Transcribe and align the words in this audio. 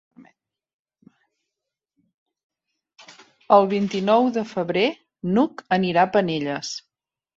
El 3.59 3.69
vint-i-nou 3.77 4.33
de 4.39 4.47
febrer 4.55 4.87
n'Hug 5.37 5.63
anirà 5.79 6.07
a 6.09 6.13
Penelles. 6.17 6.73